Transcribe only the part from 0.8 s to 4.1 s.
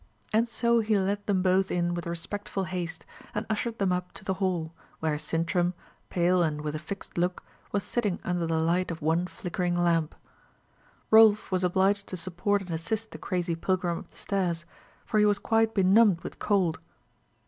let them both in with respectful haste, and ushered them